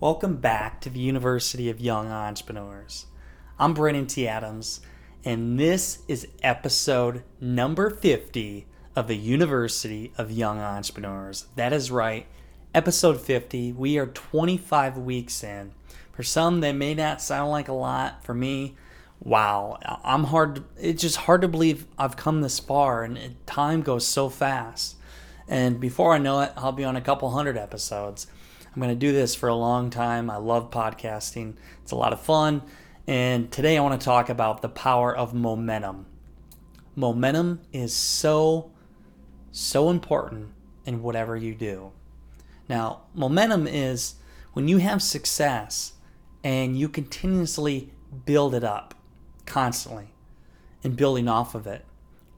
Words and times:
Welcome 0.00 0.36
back 0.36 0.80
to 0.80 0.88
the 0.88 0.98
University 0.98 1.68
of 1.68 1.78
Young 1.78 2.10
Entrepreneurs. 2.10 3.04
I'm 3.58 3.74
Brandon 3.74 4.06
T. 4.06 4.26
Adams, 4.26 4.80
and 5.26 5.60
this 5.60 5.98
is 6.08 6.26
episode 6.42 7.22
number 7.38 7.90
50 7.90 8.64
of 8.96 9.08
the 9.08 9.16
University 9.18 10.10
of 10.16 10.30
Young 10.30 10.58
Entrepreneurs. 10.58 11.48
That 11.56 11.74
is 11.74 11.90
right, 11.90 12.26
episode 12.74 13.20
50. 13.20 13.72
We 13.72 13.98
are 13.98 14.06
25 14.06 14.96
weeks 14.96 15.44
in. 15.44 15.72
For 16.12 16.22
some, 16.22 16.60
that 16.60 16.72
may 16.72 16.94
not 16.94 17.20
sound 17.20 17.50
like 17.50 17.68
a 17.68 17.74
lot. 17.74 18.24
For 18.24 18.32
me, 18.32 18.76
wow, 19.20 19.78
I'm 20.02 20.24
hard. 20.24 20.64
It's 20.78 21.02
just 21.02 21.16
hard 21.16 21.42
to 21.42 21.48
believe 21.48 21.86
I've 21.98 22.16
come 22.16 22.40
this 22.40 22.58
far, 22.58 23.04
and 23.04 23.36
time 23.44 23.82
goes 23.82 24.06
so 24.06 24.30
fast. 24.30 24.96
And 25.46 25.78
before 25.78 26.14
I 26.14 26.18
know 26.18 26.40
it, 26.40 26.52
I'll 26.56 26.72
be 26.72 26.84
on 26.84 26.96
a 26.96 27.02
couple 27.02 27.28
hundred 27.32 27.58
episodes. 27.58 28.28
I'm 28.74 28.80
going 28.80 28.94
to 28.94 28.98
do 28.98 29.12
this 29.12 29.34
for 29.34 29.48
a 29.48 29.54
long 29.54 29.90
time. 29.90 30.30
I 30.30 30.36
love 30.36 30.70
podcasting, 30.70 31.54
it's 31.82 31.92
a 31.92 31.96
lot 31.96 32.12
of 32.12 32.20
fun. 32.20 32.62
And 33.06 33.50
today 33.50 33.76
I 33.76 33.80
want 33.80 34.00
to 34.00 34.04
talk 34.04 34.28
about 34.28 34.62
the 34.62 34.68
power 34.68 35.14
of 35.14 35.34
momentum. 35.34 36.06
Momentum 36.94 37.60
is 37.72 37.94
so, 37.94 38.70
so 39.50 39.90
important 39.90 40.50
in 40.86 41.02
whatever 41.02 41.36
you 41.36 41.54
do. 41.54 41.90
Now, 42.68 43.02
momentum 43.12 43.66
is 43.66 44.14
when 44.52 44.68
you 44.68 44.78
have 44.78 45.02
success 45.02 45.94
and 46.44 46.78
you 46.78 46.88
continuously 46.88 47.92
build 48.24 48.54
it 48.54 48.62
up 48.62 48.94
constantly 49.46 50.14
and 50.84 50.96
building 50.96 51.26
off 51.26 51.56
of 51.56 51.66
it. 51.66 51.84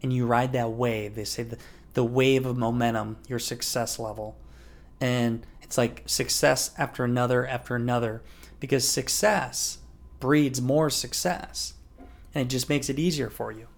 And 0.02 0.12
you 0.12 0.24
ride 0.24 0.54
that 0.54 0.70
wave. 0.70 1.14
They 1.14 1.24
say 1.24 1.42
the, 1.42 1.58
the 1.92 2.04
wave 2.04 2.46
of 2.46 2.56
momentum, 2.56 3.18
your 3.28 3.38
success 3.38 3.98
level. 3.98 4.38
And 5.00 5.46
it's 5.72 5.78
like 5.78 6.02
success 6.04 6.70
after 6.76 7.02
another 7.02 7.46
after 7.46 7.74
another 7.74 8.22
because 8.60 8.86
success 8.86 9.78
breeds 10.20 10.60
more 10.60 10.90
success 10.90 11.72
and 12.34 12.44
it 12.44 12.50
just 12.50 12.68
makes 12.68 12.90
it 12.90 12.98
easier 12.98 13.30
for 13.30 13.50
you. 13.50 13.68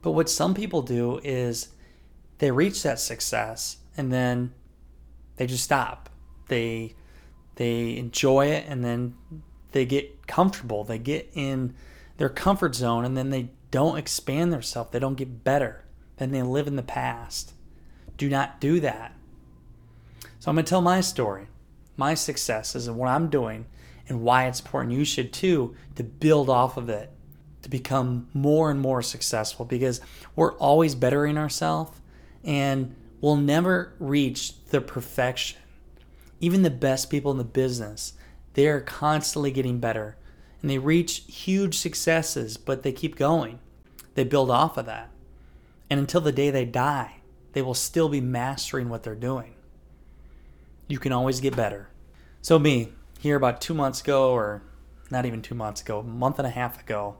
But 0.00 0.12
what 0.12 0.30
some 0.30 0.54
people 0.54 0.80
do 0.80 1.20
is 1.22 1.68
they 2.38 2.50
reach 2.50 2.82
that 2.84 2.98
success 2.98 3.76
and 3.94 4.10
then 4.10 4.54
they 5.36 5.46
just 5.46 5.64
stop. 5.64 6.08
They 6.48 6.94
they 7.56 7.98
enjoy 7.98 8.46
it 8.46 8.64
and 8.66 8.82
then 8.82 9.14
they 9.72 9.84
get 9.84 10.26
comfortable. 10.26 10.82
They 10.82 10.98
get 10.98 11.30
in 11.34 11.74
their 12.16 12.30
comfort 12.30 12.74
zone 12.74 13.04
and 13.04 13.18
then 13.18 13.28
they 13.28 13.50
don't 13.70 13.98
expand 13.98 14.50
themselves. 14.50 14.92
They 14.92 14.98
don't 14.98 15.18
get 15.18 15.44
better. 15.44 15.84
Then 16.16 16.30
they 16.30 16.40
live 16.40 16.66
in 16.66 16.76
the 16.76 16.82
past. 16.82 17.52
Do 18.16 18.30
not 18.30 18.62
do 18.62 18.80
that. 18.80 19.12
So 20.44 20.50
I'm 20.50 20.56
going 20.56 20.66
to 20.66 20.68
tell 20.68 20.82
my 20.82 21.00
story, 21.00 21.46
my 21.96 22.12
successes, 22.12 22.86
and 22.86 22.98
what 22.98 23.08
I'm 23.08 23.30
doing, 23.30 23.64
and 24.10 24.20
why 24.20 24.46
it's 24.46 24.60
important. 24.60 24.92
You 24.92 25.02
should 25.02 25.32
too 25.32 25.74
to 25.94 26.04
build 26.04 26.50
off 26.50 26.76
of 26.76 26.90
it 26.90 27.10
to 27.62 27.70
become 27.70 28.28
more 28.34 28.70
and 28.70 28.78
more 28.78 29.00
successful 29.00 29.64
because 29.64 30.02
we're 30.36 30.52
always 30.58 30.94
bettering 30.94 31.38
ourselves 31.38 31.98
and 32.44 32.94
we'll 33.22 33.36
never 33.36 33.94
reach 33.98 34.62
the 34.66 34.82
perfection. 34.82 35.62
Even 36.40 36.60
the 36.60 36.68
best 36.68 37.08
people 37.08 37.30
in 37.30 37.38
the 37.38 37.44
business, 37.44 38.12
they 38.52 38.68
are 38.68 38.82
constantly 38.82 39.50
getting 39.50 39.80
better 39.80 40.18
and 40.60 40.70
they 40.70 40.76
reach 40.76 41.24
huge 41.26 41.78
successes, 41.78 42.58
but 42.58 42.82
they 42.82 42.92
keep 42.92 43.16
going. 43.16 43.60
They 44.14 44.24
build 44.24 44.50
off 44.50 44.76
of 44.76 44.84
that. 44.84 45.08
And 45.88 45.98
until 45.98 46.20
the 46.20 46.32
day 46.32 46.50
they 46.50 46.66
die, 46.66 47.22
they 47.54 47.62
will 47.62 47.72
still 47.72 48.10
be 48.10 48.20
mastering 48.20 48.90
what 48.90 49.04
they're 49.04 49.14
doing 49.14 49.53
you 50.88 50.98
can 50.98 51.12
always 51.12 51.40
get 51.40 51.56
better. 51.56 51.88
So, 52.42 52.58
me, 52.58 52.92
here 53.18 53.36
about 53.36 53.60
two 53.60 53.74
months 53.74 54.00
ago, 54.00 54.32
or 54.32 54.62
not 55.10 55.26
even 55.26 55.42
two 55.42 55.54
months 55.54 55.80
ago, 55.80 56.00
a 56.00 56.02
month 56.02 56.38
and 56.38 56.46
a 56.46 56.50
half 56.50 56.80
ago, 56.80 57.16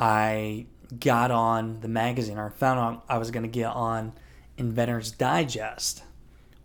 I 0.00 0.66
got 0.98 1.30
on 1.30 1.80
the 1.80 1.88
magazine, 1.88 2.38
or 2.38 2.50
found 2.50 2.80
out 2.80 3.04
I 3.08 3.18
was 3.18 3.30
going 3.30 3.42
to 3.42 3.48
get 3.48 3.66
on 3.66 4.12
Inventor's 4.56 5.10
Digest, 5.10 6.02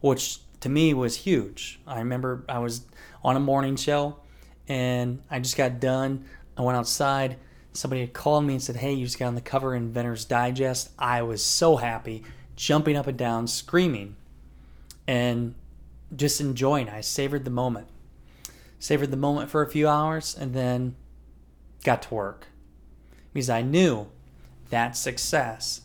which 0.02 0.40
to 0.62 0.70
me 0.70 0.94
was 0.94 1.18
huge. 1.18 1.80
I 1.86 2.00
remember 2.00 2.46
I 2.48 2.60
was 2.60 2.86
on 3.24 3.36
a 3.36 3.40
morning 3.40 3.76
show 3.76 4.18
and 4.68 5.22
I 5.30 5.40
just 5.40 5.58
got 5.58 5.80
done. 5.80 6.26
I 6.58 6.62
went 6.62 6.78
outside. 6.78 7.38
Somebody 7.74 8.02
had 8.02 8.14
called 8.14 8.46
me 8.46 8.54
and 8.54 8.64
said, 8.64 8.78
Hey, 8.78 8.94
you 8.94 9.06
just 9.06 9.20
got 9.20 9.28
on 9.28 9.36
the 9.36 9.42
cover 9.42 9.76
of 9.76 9.82
Inventor's 9.82 10.26
Digest. 10.26 10.92
I 10.98 11.22
was 11.22 11.44
so 11.44 11.76
happy, 11.76 12.24
jumping 12.56 12.96
up 12.96 13.08
and 13.08 13.18
down, 13.18 13.48
screaming. 13.48 14.16
And 15.08 15.56
just 16.16 16.42
enjoying. 16.42 16.90
I 16.90 17.02
savored 17.02 17.46
the 17.46 17.52
moment. 17.52 17.88
Savored 18.80 19.12
the 19.12 19.18
moment 19.18 19.50
for 19.50 19.62
a 19.62 19.70
few 19.70 19.88
hours 19.88 20.36
and 20.38 20.54
then 20.54 20.96
got 21.84 22.02
to 22.04 22.14
work. 22.14 22.48
Because 23.34 23.50
I 23.50 23.62
knew 23.62 24.08
that 24.70 24.98
success 24.98 25.82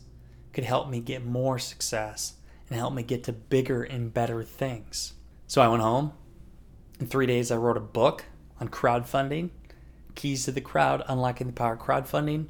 could 0.53 0.65
help 0.65 0.89
me 0.89 1.01
get 1.01 1.25
more 1.25 1.59
success 1.59 2.35
and 2.69 2.79
help 2.79 2.93
me 2.93 3.03
get 3.03 3.25
to 3.25 3.33
bigger 3.33 3.83
and 3.83 4.13
better 4.13 4.43
things. 4.43 5.15
So 5.47 5.63
I 5.63 5.69
went 5.69 5.83
home. 5.83 6.13
In 7.01 7.07
three 7.07 7.27
days, 7.27 7.51
I 7.51 7.57
wrote 7.57 7.77
a 7.77 7.81
book 7.81 8.25
on 8.61 8.69
crowdfunding, 8.69 9.51
keys 10.15 10.45
to 10.45 10.53
the 10.53 10.61
crowd, 10.61 11.03
unlocking 11.07 11.47
the 11.47 11.53
power 11.53 11.75
of 11.75 11.79
crowdfunding. 11.81 12.47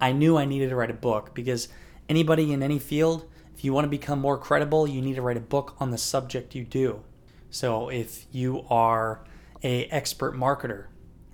I 0.00 0.12
knew 0.12 0.36
I 0.38 0.44
needed 0.44 0.70
to 0.70 0.76
write 0.76 0.90
a 0.90 0.94
book 0.94 1.34
because 1.34 1.68
anybody 2.08 2.52
in 2.52 2.62
any 2.62 2.78
field, 2.78 3.28
if 3.54 3.64
you 3.64 3.72
want 3.72 3.84
to 3.84 3.90
become 3.90 4.20
more 4.20 4.38
credible, 4.38 4.86
you 4.86 5.02
need 5.02 5.16
to 5.16 5.22
write 5.22 5.36
a 5.36 5.40
book 5.40 5.74
on 5.78 5.90
the 5.90 5.98
subject 5.98 6.54
you 6.54 6.64
do. 6.64 7.02
So 7.50 7.88
if 7.88 8.26
you 8.32 8.64
are 8.70 9.24
a 9.62 9.84
expert 9.86 10.34
marketer, 10.36 10.86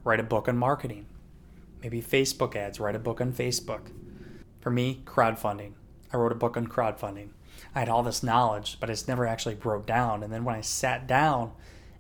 write 0.02 0.20
a 0.20 0.24
book 0.24 0.48
on 0.48 0.56
marketing. 0.56 1.06
Maybe 1.82 2.00
Facebook 2.02 2.56
ads, 2.56 2.80
write 2.80 2.96
a 2.96 2.98
book 2.98 3.20
on 3.20 3.32
Facebook. 3.32 3.90
For 4.60 4.70
me, 4.70 5.02
crowdfunding. 5.04 5.74
I 6.12 6.16
wrote 6.16 6.32
a 6.32 6.36
book 6.36 6.56
on 6.56 6.66
crowdfunding. 6.66 7.28
I 7.74 7.80
had 7.80 7.88
all 7.88 8.02
this 8.02 8.22
knowledge, 8.22 8.78
but 8.80 8.90
it's 8.90 9.06
never 9.06 9.26
actually 9.26 9.54
broke 9.54 9.86
down. 9.86 10.22
And 10.22 10.32
then 10.32 10.44
when 10.44 10.54
I 10.54 10.62
sat 10.62 11.06
down 11.06 11.52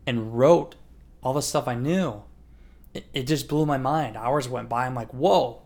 and 0.06 0.36
wrote 0.36 0.76
all 1.22 1.34
the 1.34 1.42
stuff 1.42 1.68
I 1.68 1.74
knew, 1.74 2.22
it, 2.94 3.04
it 3.12 3.22
just 3.24 3.48
blew 3.48 3.66
my 3.66 3.78
mind. 3.78 4.16
Hours 4.16 4.48
went 4.48 4.68
by. 4.68 4.86
I'm 4.86 4.94
like, 4.94 5.12
whoa, 5.12 5.62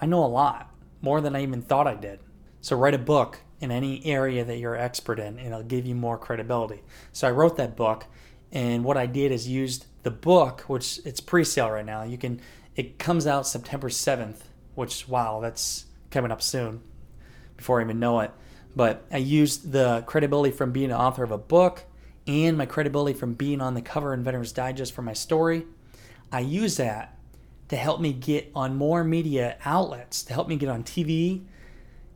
I 0.00 0.06
know 0.06 0.24
a 0.24 0.26
lot, 0.26 0.74
more 1.00 1.20
than 1.20 1.36
I 1.36 1.42
even 1.42 1.62
thought 1.62 1.86
I 1.86 1.94
did. 1.94 2.18
So 2.60 2.76
write 2.76 2.94
a 2.94 2.98
book 2.98 3.38
in 3.60 3.70
any 3.70 4.04
area 4.04 4.44
that 4.44 4.58
you're 4.58 4.76
expert 4.76 5.18
in 5.18 5.38
and 5.38 5.46
it'll 5.46 5.62
give 5.62 5.86
you 5.86 5.94
more 5.94 6.18
credibility. 6.18 6.82
So 7.12 7.26
I 7.28 7.30
wrote 7.30 7.56
that 7.56 7.76
book 7.76 8.06
and 8.52 8.84
what 8.84 8.96
I 8.96 9.06
did 9.06 9.32
is 9.32 9.48
used 9.48 9.86
the 10.02 10.10
book, 10.10 10.62
which 10.62 11.00
it's 11.04 11.20
pre-sale 11.20 11.70
right 11.70 11.84
now. 11.84 12.02
You 12.02 12.18
can 12.18 12.40
it 12.74 12.98
comes 12.98 13.26
out 13.26 13.46
September 13.46 13.88
7th, 13.88 14.42
which 14.74 15.08
wow, 15.08 15.40
that's 15.40 15.86
coming 16.10 16.30
up 16.30 16.42
soon 16.42 16.82
before 17.56 17.80
I 17.80 17.84
even 17.84 17.98
know 17.98 18.20
it. 18.20 18.30
But 18.74 19.06
I 19.10 19.16
used 19.16 19.72
the 19.72 20.04
credibility 20.06 20.54
from 20.54 20.72
being 20.72 20.90
an 20.90 20.96
author 20.96 21.22
of 21.22 21.30
a 21.30 21.38
book 21.38 21.84
and 22.26 22.58
my 22.58 22.66
credibility 22.66 23.18
from 23.18 23.34
being 23.34 23.60
on 23.60 23.74
the 23.74 23.80
cover 23.80 24.14
Inventor's 24.14 24.52
Digest 24.52 24.92
for 24.92 25.02
my 25.02 25.14
story. 25.14 25.64
I 26.30 26.40
use 26.40 26.76
that 26.76 27.16
to 27.68 27.76
help 27.76 28.00
me 28.00 28.12
get 28.12 28.50
on 28.54 28.76
more 28.76 29.02
media 29.02 29.56
outlets, 29.64 30.22
to 30.24 30.34
help 30.34 30.48
me 30.48 30.56
get 30.56 30.68
on 30.68 30.84
TV 30.84 31.44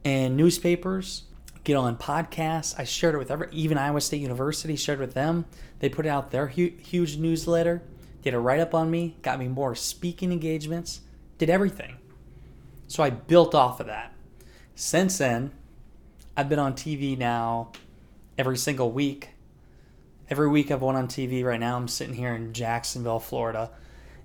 and 0.04 0.36
newspapers 0.36 1.25
get 1.64 1.76
on 1.76 1.96
podcasts. 1.96 2.74
I 2.78 2.84
shared 2.84 3.14
it 3.14 3.18
with 3.18 3.30
every, 3.30 3.48
even 3.52 3.78
Iowa 3.78 4.00
State 4.00 4.20
University, 4.20 4.76
shared 4.76 4.98
with 4.98 5.14
them. 5.14 5.44
They 5.80 5.88
put 5.88 6.06
out 6.06 6.30
their 6.30 6.48
hu- 6.48 6.72
huge 6.78 7.16
newsletter, 7.16 7.82
did 8.22 8.34
a 8.34 8.38
write 8.38 8.60
up 8.60 8.74
on 8.74 8.90
me, 8.90 9.16
got 9.22 9.38
me 9.38 9.48
more 9.48 9.74
speaking 9.74 10.32
engagements, 10.32 11.00
did 11.38 11.50
everything. 11.50 11.96
So 12.86 13.02
I 13.02 13.10
built 13.10 13.54
off 13.54 13.80
of 13.80 13.86
that. 13.86 14.14
Since 14.74 15.18
then, 15.18 15.52
I've 16.36 16.48
been 16.48 16.58
on 16.58 16.72
TV 16.72 17.16
now 17.16 17.72
every 18.38 18.56
single 18.56 18.90
week. 18.90 19.30
Every 20.28 20.48
week 20.48 20.70
I've 20.70 20.82
went 20.82 20.96
on 20.96 21.08
TV 21.08 21.44
right 21.44 21.60
now. 21.60 21.76
I'm 21.76 21.88
sitting 21.88 22.14
here 22.14 22.34
in 22.34 22.52
Jacksonville, 22.52 23.18
Florida. 23.18 23.70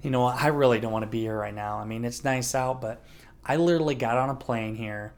You 0.02 0.12
know, 0.12 0.24
I 0.24 0.48
really 0.48 0.80
don't 0.80 0.92
want 0.92 1.04
to 1.04 1.10
be 1.10 1.22
here 1.22 1.38
right 1.38 1.54
now. 1.54 1.78
I 1.78 1.86
mean, 1.86 2.06
it's 2.06 2.24
nice 2.24 2.56
out, 2.56 2.80
but 2.80 3.04
I 3.44 3.58
literally 3.58 3.96
got 3.96 4.18
on 4.18 4.30
a 4.30 4.36
plane 4.36 4.76
here 4.76 5.14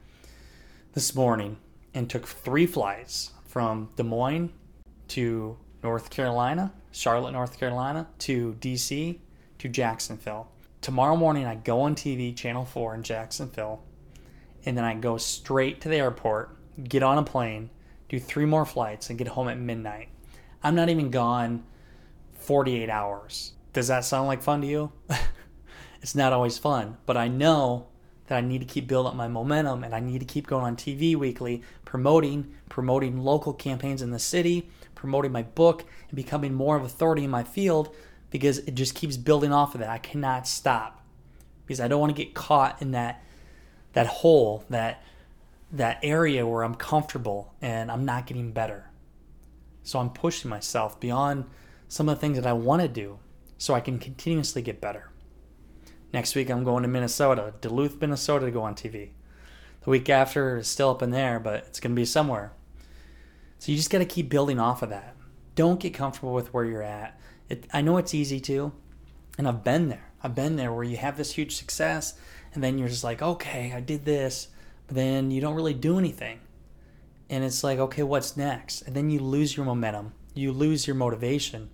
this 0.94 1.14
morning 1.14 1.58
and 1.94 2.08
took 2.08 2.26
three 2.26 2.66
flights 2.66 3.32
from 3.46 3.88
Des 3.96 4.02
Moines 4.02 4.52
to 5.08 5.56
North 5.82 6.10
Carolina, 6.10 6.72
Charlotte, 6.92 7.32
North 7.32 7.58
Carolina, 7.58 8.08
to 8.18 8.56
DC, 8.60 9.18
to 9.58 9.68
Jacksonville. 9.68 10.48
Tomorrow 10.80 11.16
morning, 11.16 11.44
I 11.44 11.56
go 11.56 11.80
on 11.80 11.94
TV, 11.94 12.34
Channel 12.36 12.64
4 12.64 12.94
in 12.96 13.02
Jacksonville, 13.02 13.82
and 14.64 14.76
then 14.76 14.84
I 14.84 14.94
go 14.94 15.16
straight 15.16 15.80
to 15.82 15.88
the 15.88 15.96
airport, 15.96 16.56
get 16.82 17.02
on 17.02 17.18
a 17.18 17.22
plane, 17.22 17.70
do 18.08 18.18
three 18.18 18.44
more 18.44 18.64
flights, 18.64 19.10
and 19.10 19.18
get 19.18 19.28
home 19.28 19.48
at 19.48 19.58
midnight. 19.58 20.08
I'm 20.62 20.74
not 20.74 20.88
even 20.88 21.10
gone 21.10 21.64
48 22.34 22.88
hours. 22.88 23.52
Does 23.72 23.88
that 23.88 24.04
sound 24.04 24.28
like 24.28 24.42
fun 24.42 24.60
to 24.62 24.66
you? 24.66 24.92
it's 26.02 26.14
not 26.14 26.32
always 26.32 26.58
fun, 26.58 26.96
but 27.06 27.16
I 27.16 27.28
know 27.28 27.87
that 28.28 28.36
I 28.36 28.40
need 28.42 28.60
to 28.60 28.66
keep 28.66 28.86
building 28.86 29.10
up 29.10 29.16
my 29.16 29.26
momentum 29.26 29.82
and 29.82 29.94
I 29.94 30.00
need 30.00 30.20
to 30.20 30.26
keep 30.26 30.46
going 30.46 30.64
on 30.64 30.76
TV 30.76 31.16
weekly, 31.16 31.62
promoting, 31.84 32.54
promoting 32.68 33.18
local 33.18 33.54
campaigns 33.54 34.02
in 34.02 34.10
the 34.10 34.18
city, 34.18 34.70
promoting 34.94 35.32
my 35.32 35.42
book, 35.42 35.84
and 36.08 36.16
becoming 36.16 36.54
more 36.54 36.76
of 36.76 36.84
authority 36.84 37.24
in 37.24 37.30
my 37.30 37.42
field 37.42 37.94
because 38.30 38.58
it 38.58 38.74
just 38.74 38.94
keeps 38.94 39.16
building 39.16 39.52
off 39.52 39.74
of 39.74 39.80
that. 39.80 39.88
I 39.88 39.98
cannot 39.98 40.46
stop 40.46 41.02
because 41.66 41.80
I 41.80 41.88
don't 41.88 42.00
want 42.00 42.14
to 42.14 42.22
get 42.22 42.34
caught 42.34 42.80
in 42.82 42.92
that 42.92 43.24
that 43.94 44.06
hole, 44.06 44.64
that 44.68 45.02
that 45.72 45.98
area 46.02 46.46
where 46.46 46.62
I'm 46.62 46.74
comfortable 46.74 47.54
and 47.62 47.90
I'm 47.90 48.04
not 48.04 48.26
getting 48.26 48.52
better. 48.52 48.90
So 49.82 49.98
I'm 49.98 50.10
pushing 50.10 50.50
myself 50.50 51.00
beyond 51.00 51.46
some 51.88 52.08
of 52.08 52.16
the 52.16 52.20
things 52.20 52.36
that 52.36 52.46
I 52.46 52.52
want 52.52 52.82
to 52.82 52.88
do 52.88 53.18
so 53.56 53.72
I 53.72 53.80
can 53.80 53.98
continuously 53.98 54.60
get 54.60 54.80
better. 54.82 55.10
Next 56.12 56.34
week 56.34 56.50
I'm 56.50 56.64
going 56.64 56.82
to 56.82 56.88
Minnesota, 56.88 57.54
Duluth, 57.60 58.00
Minnesota 58.00 58.46
to 58.46 58.52
go 58.52 58.62
on 58.62 58.74
TV. 58.74 59.10
The 59.82 59.90
week 59.90 60.08
after 60.08 60.58
is 60.58 60.68
still 60.68 60.90
up 60.90 61.02
in 61.02 61.10
there, 61.10 61.38
but 61.38 61.64
it's 61.66 61.80
going 61.80 61.92
to 61.94 62.00
be 62.00 62.04
somewhere. 62.04 62.52
So 63.58 63.72
you 63.72 63.76
just 63.76 63.90
got 63.90 63.98
to 63.98 64.04
keep 64.04 64.28
building 64.28 64.58
off 64.58 64.82
of 64.82 64.90
that. 64.90 65.16
Don't 65.54 65.80
get 65.80 65.94
comfortable 65.94 66.32
with 66.32 66.52
where 66.54 66.64
you're 66.64 66.82
at. 66.82 67.18
It, 67.48 67.66
I 67.72 67.80
know 67.80 67.96
it's 67.96 68.14
easy 68.14 68.40
to, 68.40 68.72
and 69.36 69.48
I've 69.48 69.64
been 69.64 69.88
there. 69.88 70.12
I've 70.22 70.34
been 70.34 70.56
there 70.56 70.72
where 70.72 70.84
you 70.84 70.96
have 70.96 71.16
this 71.16 71.32
huge 71.32 71.56
success, 71.56 72.14
and 72.54 72.62
then 72.62 72.78
you're 72.78 72.88
just 72.88 73.04
like, 73.04 73.22
okay, 73.22 73.72
I 73.74 73.80
did 73.80 74.04
this, 74.04 74.48
but 74.86 74.96
then 74.96 75.30
you 75.30 75.40
don't 75.40 75.54
really 75.54 75.74
do 75.74 75.98
anything. 75.98 76.40
And 77.30 77.44
it's 77.44 77.62
like, 77.62 77.78
okay, 77.78 78.02
what's 78.02 78.36
next? 78.36 78.82
And 78.82 78.96
then 78.96 79.10
you 79.10 79.20
lose 79.20 79.56
your 79.56 79.66
momentum, 79.66 80.14
you 80.34 80.52
lose 80.52 80.86
your 80.86 80.96
motivation, 80.96 81.70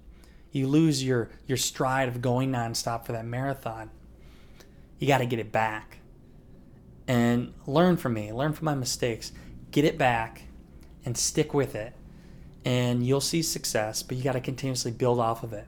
you 0.51 0.67
lose 0.67 1.03
your 1.03 1.31
your 1.47 1.59
stride 1.59 2.09
of 2.09 2.23
going 2.23 2.51
nonstop 2.51 3.07
for 3.07 3.13
that 3.13 3.25
marathon. 3.25 3.91
You 4.99 5.07
got 5.07 5.19
to 5.19 5.27
get 5.27 5.39
it 5.39 5.53
back, 5.53 5.99
and 7.07 7.53
learn 7.67 7.97
from 7.97 8.15
me, 8.15 8.33
learn 8.33 8.53
from 8.53 8.67
my 8.67 8.75
mistakes, 8.75 9.33
get 9.71 9.85
it 9.85 9.99
back, 9.99 10.43
and 11.05 11.17
stick 11.17 11.53
with 11.53 11.75
it 11.75 11.95
and 12.65 13.07
you'll 13.07 13.21
see 13.21 13.43
success, 13.43 14.03
but 14.03 14.17
you 14.17 14.25
got 14.25 14.33
to 14.33 14.41
continuously 14.41 14.91
build 14.91 15.21
off 15.21 15.43
of 15.43 15.53
it. 15.53 15.67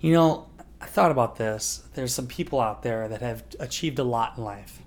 You 0.00 0.12
know, 0.12 0.48
I 0.80 0.86
thought 0.86 1.10
about 1.10 1.36
this. 1.36 1.82
There's 1.94 2.14
some 2.14 2.28
people 2.28 2.60
out 2.60 2.82
there 2.82 3.08
that 3.08 3.20
have 3.20 3.44
achieved 3.58 3.98
a 3.98 4.04
lot 4.04 4.38
in 4.38 4.44
life. 4.44 4.80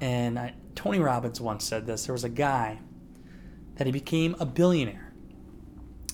And 0.00 0.38
I, 0.38 0.54
Tony 0.74 0.98
Robbins 0.98 1.40
once 1.40 1.64
said 1.64 1.86
this 1.86 2.04
there 2.04 2.12
was 2.12 2.24
a 2.24 2.28
guy 2.28 2.80
that 3.76 3.86
he 3.86 3.92
became 3.92 4.36
a 4.38 4.44
billionaire. 4.44 5.12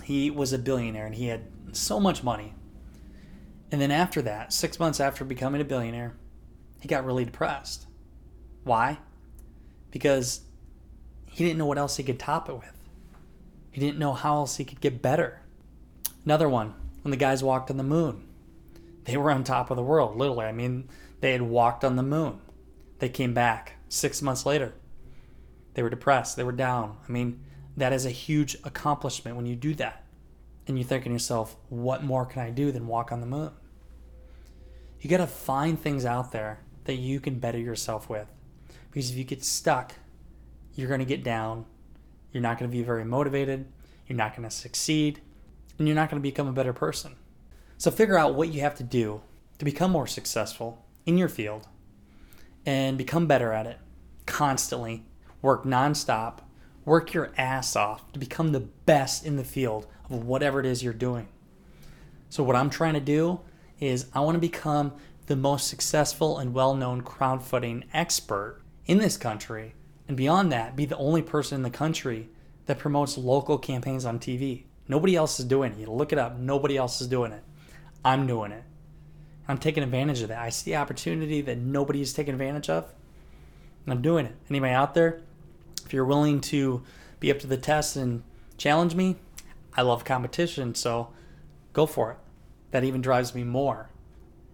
He 0.05 0.31
was 0.31 0.53
a 0.53 0.59
billionaire 0.59 1.07
and 1.07 1.15
he 1.15 1.27
had 1.27 1.43
so 1.73 1.99
much 1.99 2.23
money. 2.23 2.55
And 3.73 3.81
then 3.81 3.91
after 3.91 4.23
that, 4.23 4.53
six 4.53 4.79
months 4.79 5.01
after 5.01 5.25
becoming 5.25 5.61
a 5.61 5.65
billionaire, 5.65 6.17
he 6.81 6.89
got 6.89 7.05
really 7.05 7.25
depressed. 7.25 7.87
Why? 8.65 8.99
Because 9.91 10.41
he 11.27 11.45
didn't 11.45 11.59
know 11.59 11.67
what 11.67 11.79
else 11.79 11.97
he 11.97 12.03
could 12.03 12.19
top 12.19 12.49
it 12.49 12.55
with. 12.55 12.79
He 13.71 13.81
didn't 13.81 13.99
know 13.99 14.15
how 14.15 14.37
else 14.37 14.57
he 14.57 14.65
could 14.65 14.81
get 14.81 15.01
better. 15.01 15.41
Another 16.25 16.49
one, 16.49 16.75
when 17.03 17.11
the 17.11 17.17
guys 17.17 17.43
walked 17.45 17.71
on 17.71 17.77
the 17.77 17.83
moon, 17.83 18.27
they 19.05 19.17
were 19.17 19.31
on 19.31 19.45
top 19.45 19.71
of 19.71 19.77
the 19.77 19.83
world, 19.83 20.17
literally. 20.17 20.47
I 20.47 20.53
mean, 20.53 20.89
they 21.21 21.33
had 21.33 21.43
walked 21.43 21.85
on 21.85 21.97
the 21.97 22.03
moon. 22.03 22.41
They 22.99 23.09
came 23.09 23.33
back 23.33 23.75
six 23.89 24.21
months 24.21 24.45
later. 24.45 24.75
They 25.75 25.83
were 25.83 25.91
depressed, 25.91 26.37
they 26.37 26.45
were 26.45 26.53
down. 26.53 26.97
I 27.09 27.13
mean, 27.13 27.41
that 27.77 27.93
is 27.93 28.05
a 28.05 28.11
huge 28.11 28.57
accomplishment 28.65 29.37
when 29.37 29.47
you 29.47 29.57
do 29.57 29.75
that. 29.75 30.05
And 30.67 30.79
you're 30.79 30.87
thinking 30.87 31.11
to 31.11 31.15
yourself, 31.15 31.57
what 31.69 32.05
more 32.05 32.27
can 32.27 32.43
I 32.43 32.51
do 32.51 32.71
than 32.73 32.87
walk 32.87 33.13
on 33.13 33.21
the 33.21 33.27
moon? 33.27 33.53
You 35.01 35.09
got 35.09 35.19
to 35.19 35.27
find 35.27 35.81
things 35.81 36.05
out 36.05 36.33
there 36.33 36.61
that 36.85 36.97
you 36.97 37.21
can 37.21 37.39
better 37.39 37.59
yourself 37.59 38.09
with. 38.09 38.27
Because 38.91 39.11
if 39.11 39.17
you 39.17 39.25
get 39.25 39.45
stuck, 39.45 39.95
you're 40.75 40.89
going 40.89 41.01
to 41.01 41.07
get 41.07 41.23
down 41.23 41.67
you're 42.33 42.43
not 42.43 42.59
going 42.59 42.71
to 42.71 42.77
be 42.77 42.83
very 42.83 43.05
motivated. 43.05 43.67
You're 44.07 44.17
not 44.17 44.37
going 44.37 44.49
to 44.49 44.55
succeed. 44.55 45.21
And 45.79 45.89
you're 45.89 45.95
not 45.95 46.11
going 46.11 46.21
to 46.23 46.29
become 46.29 46.49
a 46.49 46.53
better 46.53 46.73
person. 46.73 47.17
So 47.79 47.91
figure 47.91 48.19
out 48.19 48.35
what 48.35 48.53
you 48.53 48.61
have 48.61 48.75
to 48.77 48.83
do 48.83 49.23
to 49.59 49.65
become 49.65 49.91
more 49.91 50.07
successful 50.07 50.85
in 51.07 51.17
your 51.17 51.29
field 51.29 51.67
and 52.67 52.99
become 52.99 53.27
better 53.27 53.53
at 53.53 53.67
it 53.67 53.79
constantly. 54.27 55.05
Work 55.43 55.65
nonstop. 55.65 56.41
Work 56.85 57.15
your 57.15 57.33
ass 57.37 57.77
off 57.77 58.11
to 58.13 58.19
become 58.19 58.53
the 58.53 58.61
best 58.61 59.25
in 59.25 59.37
the 59.37 59.45
field 59.45 59.87
of 60.09 60.25
whatever 60.25 60.61
it 60.61 60.67
is 60.67 60.83
you're 60.83 60.93
doing. 60.93 61.29
So, 62.29 62.43
what 62.43 62.57
I'm 62.57 62.71
trying 62.71 62.95
to 62.95 63.01
do 63.01 63.41
is 63.81 64.07
I 64.15 64.21
want 64.21 64.37
to 64.37 64.41
become 64.41 64.93
the 65.31 65.37
most 65.37 65.69
successful 65.69 66.39
and 66.39 66.53
well 66.53 66.75
known 66.75 67.03
crowdfunding 67.03 67.85
expert 67.95 68.61
in 68.87 68.99
this 68.99 69.17
country 69.17 69.75
and 70.09 70.17
beyond 70.17 70.51
that, 70.51 70.75
be 70.75 70.87
the 70.87 70.97
only 70.97 71.23
person 71.23 71.55
in 71.55 71.63
the 71.63 71.71
country 71.71 72.29
that 72.67 72.81
promotes 72.81 73.17
local 73.17 73.59
campaigns 73.59 74.05
on 74.05 74.19
TV. 74.19 74.65
Nobody 74.89 75.15
else 75.15 75.39
is 75.39 75.47
doing 75.47 75.71
it. 75.71 75.79
You 75.79 75.87
look 75.87 76.13
it 76.13 76.19
up, 76.19 76.37
nobody 76.37 76.77
else 76.77 77.01
is 77.01 77.07
doing 77.07 77.31
it. 77.31 77.45
I'm 78.05 78.27
doing 78.27 78.51
it. 78.51 78.65
I'm 79.47 79.59
taking 79.59 79.85
advantage 79.85 80.21
of 80.21 80.31
that. 80.31 80.41
I 80.41 80.49
see 80.49 80.75
opportunity 80.75 81.43
that 81.43 81.59
nobody 81.59 82.01
is 82.01 82.13
taking 82.13 82.35
advantage 82.35 82.69
of, 82.69 82.93
and 83.85 83.95
I'm 83.95 84.03
doing 84.03 84.27
it. 84.27 84.35
Anybody 84.51 84.73
out 84.73 84.95
there, 84.95 85.21
if 85.87 85.93
you're 85.93 86.05
willing 86.05 86.41
to 86.41 86.83
be 87.21 87.31
up 87.31 87.39
to 87.39 87.47
the 87.47 87.57
test 87.57 87.95
and 87.95 88.25
challenge 88.59 88.97
me, 88.97 89.15
I 89.77 89.83
love 89.83 90.05
competition, 90.05 90.75
so 90.75 91.11
go 91.73 91.87
for 91.87 92.11
it. 92.11 92.17
That 92.73 92.83
even 92.83 93.01
drives 93.01 93.33
me 93.33 93.45
more. 93.45 93.90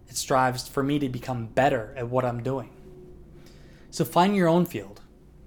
It 0.07 0.15
strives 0.15 0.67
for 0.67 0.83
me 0.83 0.99
to 0.99 1.09
become 1.09 1.47
better 1.47 1.93
at 1.97 2.09
what 2.09 2.25
I'm 2.25 2.43
doing. 2.43 2.69
So 3.91 4.05
find 4.05 4.35
your 4.35 4.47
own 4.47 4.65
field 4.65 5.01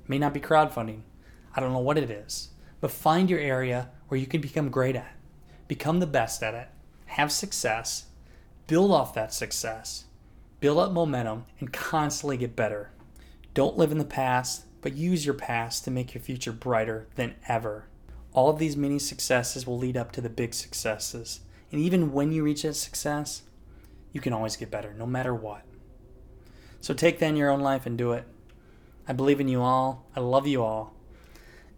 may 0.09 0.19
not 0.19 0.35
be 0.35 0.41
crowdfunding. 0.41 1.03
I 1.55 1.61
don't 1.61 1.73
know 1.73 1.79
what 1.79 1.99
it 1.99 2.11
is. 2.11 2.51
But 2.81 2.91
find 2.91 3.31
your 3.31 3.39
area 3.39 3.91
where 4.09 4.19
you 4.19 4.27
can 4.27 4.41
become 4.41 4.71
great 4.71 4.97
at. 4.97 5.17
Become 5.69 6.01
the 6.01 6.07
best 6.07 6.43
at 6.43 6.55
it. 6.55 6.69
Have 7.07 7.31
success. 7.31 8.07
Build 8.67 8.91
off 8.91 9.15
that 9.15 9.33
success. 9.33 10.05
Build 10.59 10.79
up 10.79 10.93
momentum 10.93 11.47
and 11.59 11.73
constantly 11.73 12.37
get 12.37 12.57
better. 12.57 12.91
Don't 13.55 13.77
live 13.77 13.93
in 13.93 13.99
the 13.99 14.05
past, 14.05 14.65
but 14.81 14.95
use 14.95 15.25
your 15.25 15.35
past 15.35 15.85
to 15.85 15.91
make 15.91 16.15
your 16.15 16.23
future 16.23 16.53
brighter 16.53 17.07
than 17.17 17.35
ever. 17.49 17.87
All 18.33 18.49
of 18.49 18.59
these 18.59 18.77
mini 18.77 18.99
successes 18.99 19.67
will 19.67 19.79
lead 19.79 19.97
up 19.97 20.13
to 20.13 20.21
the 20.21 20.29
big 20.29 20.55
successes. 20.55 21.41
And 21.73 21.81
even 21.81 22.13
when 22.13 22.33
you 22.33 22.43
reach 22.43 22.63
that 22.63 22.75
success, 22.75 23.43
you 24.13 24.21
can 24.21 24.33
always 24.33 24.57
get 24.57 24.71
better, 24.71 24.95
no 24.95 25.07
matter 25.07 25.35
what. 25.35 25.63
So 26.81 26.95
take 26.95 27.19
then 27.19 27.37
your 27.37 27.51
own 27.51 27.61
life 27.61 27.87
and 27.87 27.97
do 27.97 28.13
it. 28.13 28.27
I 29.07 29.13
believe 29.13 29.41
in 29.41 29.49
you 29.49 29.61
all. 29.61 30.07
I 30.17 30.21
love 30.21 30.47
you 30.47 30.63
all. 30.63 30.95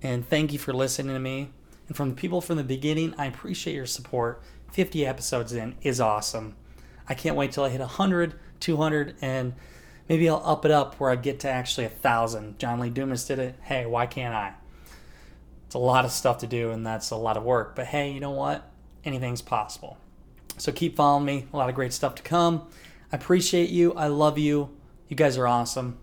And 0.02 0.28
thank 0.28 0.52
you 0.52 0.58
for 0.58 0.72
listening 0.72 1.14
to 1.14 1.20
me. 1.20 1.50
And 1.88 1.96
from 1.96 2.10
the 2.10 2.14
people 2.14 2.40
from 2.40 2.56
the 2.56 2.64
beginning, 2.64 3.14
I 3.18 3.26
appreciate 3.26 3.74
your 3.74 3.86
support. 3.86 4.42
50 4.72 5.04
episodes 5.06 5.52
in 5.52 5.76
is 5.82 6.00
awesome. 6.00 6.56
I 7.08 7.14
can't 7.14 7.36
wait 7.36 7.52
till 7.52 7.64
I 7.64 7.68
hit 7.68 7.80
100, 7.80 8.34
200, 8.60 9.16
and 9.20 9.54
maybe 10.08 10.28
I'll 10.28 10.42
up 10.44 10.64
it 10.64 10.70
up 10.70 10.94
where 10.94 11.10
I 11.10 11.16
get 11.16 11.40
to 11.40 11.48
actually 11.48 11.84
a 11.84 11.90
1,000. 11.90 12.58
John 12.58 12.80
Lee 12.80 12.90
Dumas 12.90 13.24
did 13.24 13.38
it. 13.38 13.56
Hey, 13.62 13.86
why 13.86 14.06
can't 14.06 14.34
I? 14.34 14.54
It's 15.66 15.74
a 15.74 15.78
lot 15.78 16.04
of 16.04 16.10
stuff 16.10 16.38
to 16.38 16.46
do, 16.46 16.70
and 16.70 16.86
that's 16.86 17.10
a 17.10 17.16
lot 17.16 17.36
of 17.36 17.42
work. 17.42 17.74
But 17.74 17.86
hey, 17.86 18.10
you 18.12 18.20
know 18.20 18.30
what? 18.30 18.70
Anything's 19.04 19.42
possible. 19.42 19.98
So 20.58 20.72
keep 20.72 20.96
following 20.96 21.24
me. 21.24 21.46
A 21.52 21.56
lot 21.56 21.68
of 21.68 21.74
great 21.74 21.92
stuff 21.92 22.14
to 22.16 22.22
come. 22.22 22.68
I 23.12 23.16
appreciate 23.16 23.70
you. 23.70 23.92
I 23.94 24.06
love 24.06 24.38
you. 24.38 24.70
You 25.08 25.16
guys 25.16 25.36
are 25.36 25.46
awesome. 25.46 25.98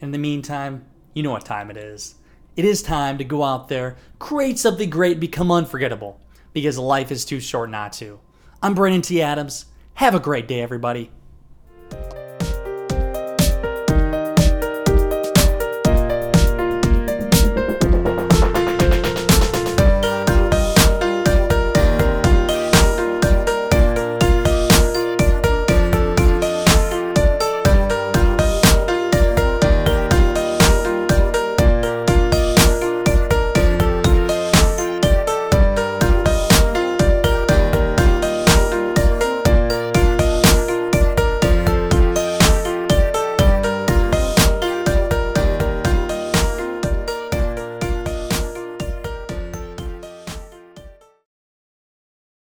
In 0.00 0.10
the 0.10 0.18
meantime, 0.18 0.84
you 1.14 1.22
know 1.22 1.30
what 1.30 1.44
time 1.44 1.70
it 1.70 1.76
is. 1.76 2.16
It 2.56 2.64
is 2.64 2.82
time 2.82 3.18
to 3.18 3.24
go 3.24 3.42
out 3.42 3.68
there, 3.68 3.96
create 4.18 4.58
something 4.58 4.88
great, 4.88 5.18
become 5.18 5.50
unforgettable, 5.50 6.20
because 6.52 6.78
life 6.78 7.10
is 7.10 7.24
too 7.24 7.40
short 7.40 7.70
not 7.70 7.92
to. 7.94 8.20
I'm 8.62 8.74
Brandon 8.74 9.02
T. 9.02 9.20
Adams. 9.20 9.66
Have 9.94 10.14
a 10.14 10.20
great 10.20 10.46
day, 10.46 10.60
everybody. 10.60 11.10